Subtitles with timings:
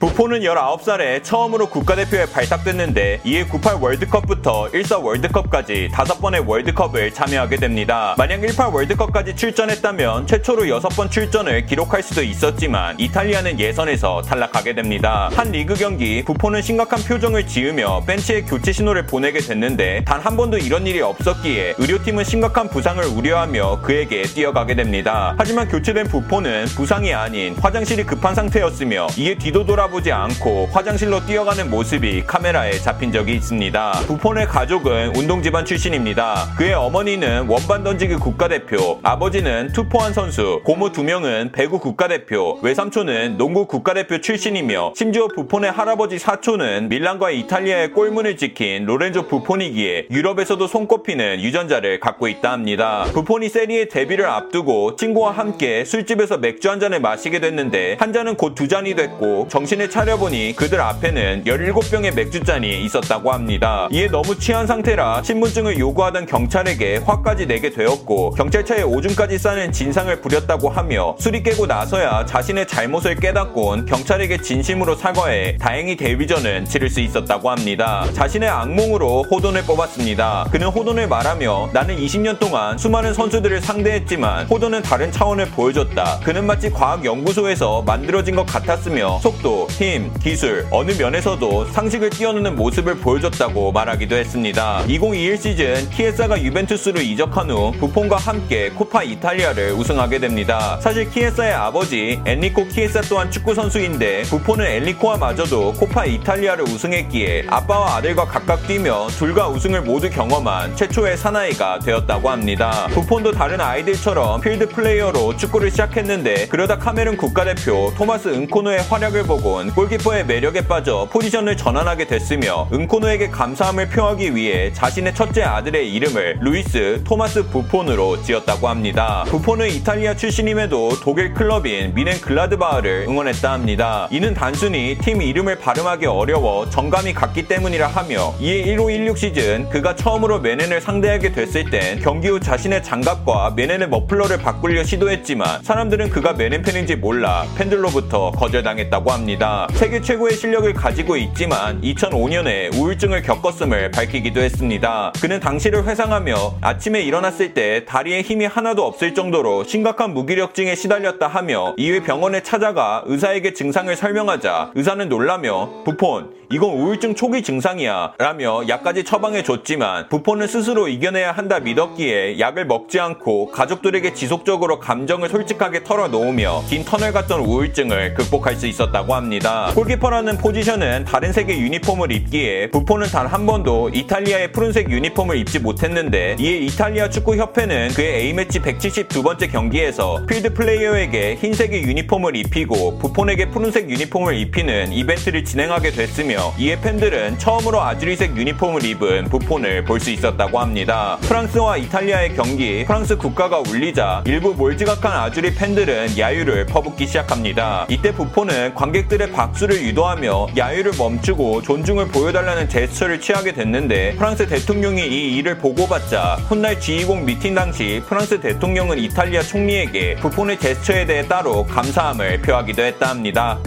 [0.00, 8.14] 부포는 19살에 처음으로 국가대표에 발탁됐는데 이에 98 월드컵부터 14 월드컵까지 5번의 월드컵을 참여하게 됩니다.
[8.16, 15.28] 만약 18 월드컵까지 출전했다면 최초로 6번 출전을 기록할 수도 있었지만 이탈리아는 예선에서 탈락하게 됩니다.
[15.34, 20.58] 한 리그 경기 부포는 심각한 표정을 지으며 벤치에 교체 신호를 보내게 됐는데 단 한 번도
[20.58, 25.34] 이런 일이 없었기에 의료팀은 심각한 부상을 우려하며 그에게 뛰어가게 됩니다.
[25.38, 31.68] 하지만 교체된 부포는 부상이 아닌 화장실이 급한 상태였으며 이에 뒤도 돌아 보지 않고 화장실로 뛰어가는
[31.68, 33.92] 모습이 카메라에 잡힌 적이 있습니다.
[34.06, 36.52] 부폰의 가족은 운동 집안 출신입니다.
[36.56, 43.66] 그의 어머니는 원반 던지기 국가대표, 아버지는 투포한 선수, 고모 두 명은 배구 국가대표, 외삼촌은 농구
[43.66, 51.98] 국가대표 출신이며 심지어 부폰의 할아버지 사촌은 밀란과 이탈리아의 골문을 지킨 로렌조 부폰이기에 유럽에서도 손꼽히는 유전자를
[51.98, 53.04] 갖고 있다 합니다.
[53.12, 58.60] 부폰이 세리에 데뷔를 앞두고 친구와 함께 술집에서 맥주 한 잔을 마시게 됐는데 한 잔은 곧
[58.60, 63.88] 두 잔이 됐고 정신 을 차려보니 그들 앞에는 17병의 맥주잔이 있었다고 합니다.
[63.90, 70.68] 이에 너무 취한 상태라 신분증을 요구하던 경찰에게 화까지 내게 되었고 경찰차에 오줌까지 싸는 진상을 부렸다고
[70.68, 77.50] 하며 술이 깨고 나서야 자신의 잘못을 깨닫곤 경찰에게 진심으로 사과해 다행히 데뷔전은 치를 수 있었다고
[77.50, 78.06] 합니다.
[78.12, 80.48] 자신의 악몽으로 호돈을 뽑았습니다.
[80.50, 86.20] 그는 호돈을 말하며 나는 20년 동안 수많은 선수들을 상대했지만 호돈은 다른 차원을 보여줬다.
[86.22, 93.72] 그는 마치 과학연구소에서 만들어진 것 같았으며 속도, 힘, 기술 어느 면에서도 상식을 뛰어넘는 모습을 보여줬다고
[93.72, 94.84] 말하기도 했습니다.
[94.86, 100.78] 2021 시즌 키에사가 유벤투스로 이적한 후 부폰과 함께 코파 이탈리아를 우승하게 됩니다.
[100.80, 108.26] 사실 키에사의 아버지 엔리코 키에사 또한 축구 선수인데 부폰은 엔리코와마저도 코파 이탈리아를 우승했기에 아빠와 아들과
[108.26, 112.88] 각각 뛰며 둘과 우승을 모두 경험한 최초의 사나이가 되었다고 합니다.
[112.90, 120.24] 부폰도 다른 아이들처럼 필드 플레이어로 축구를 시작했는데 그러다 카메룬 국가대표 토마스 은코노의 활약을 보곤 골키퍼의
[120.24, 127.46] 매력에 빠져 포지션을 전환하게 됐으며 은코노에게 감사함을 표하기 위해 자신의 첫째 아들의 이름을 루이스 토마스
[127.48, 129.24] 부폰으로 지었다고 합니다.
[129.28, 134.08] 부폰은 이탈리아 출신임에도 독일 클럽인 묀헨글라드바흐를 응원했다 합니다.
[134.10, 140.40] 이는 단순히 팀 이름을 발음하기 어려워 정감이 갔기 때문이라 하며 이에 1516 시즌 그가 처음으로
[140.40, 146.62] 묀헨을 상대하게 됐을 땐 경기 후 자신의 장갑과 묀헨의 머플러를 바꾸려 시도했지만 사람들은 그가 묀헨
[146.62, 149.49] 팬인지 몰라 팬들로부터 거절당했다고 합니다.
[149.72, 155.12] 세계 최고의 실력을 가지고 있지만 2005년에 우울증을 겪었음을 밝히기도 했습니다.
[155.20, 161.74] 그는 당시를 회상하며 아침에 일어났을 때 다리에 힘이 하나도 없을 정도로 심각한 무기력증에 시달렸다 하며
[161.76, 169.04] 이후 병원에 찾아가 의사에게 증상을 설명하자 의사는 놀라며 부폰 이건 우울증 초기 증상이야 라며 약까지
[169.04, 176.64] 처방해 줬지만 부폰은 스스로 이겨내야 한다 믿었기에 약을 먹지 않고 가족들에게 지속적으로 감정을 솔직하게 털어놓으며
[176.68, 179.70] 긴 터널 같던 우울증을 극복할 수 있었다고 합니다.
[179.76, 186.34] 골키퍼라는 포지션은 다른 색의 유니폼을 입기에 부폰은 단 한 번도 이탈리아의 푸른색 유니폼을 입지 못했는데
[186.40, 194.34] 이에 이탈리아 축구협회는 그의 A매치 172번째 경기에서 필드 플레이어에게 흰색의 유니폼을 입히고 부폰에게 푸른색 유니폼을
[194.34, 201.18] 입히는 이벤트를 진행하게 됐으며 이에 팬들은 처음으로 아주리색 유니폼을 입은 부폰을 볼 수 있었다고 합니다.
[201.20, 207.86] 프랑스와 이탈리아의 경기 프랑스 국가가 울리자 일부 몰지각한 아주리 팬들은 야유를 퍼붓기 시작합니다.
[207.90, 215.36] 이때 부폰은 관객들의 박수를 유도하며 야유를 멈추고 존중을 보여달라는 제스처를 취하게 됐는데 프랑스 대통령이 이
[215.36, 222.40] 일을 보고받자 훗날 G20 미팅 당시 프랑스 대통령은 이탈리아 총리에게 부폰의 제스처에 대해 따로 감사함을
[222.40, 223.58] 표하기도 했다 합니다.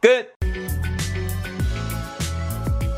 [0.00, 0.39] 끝!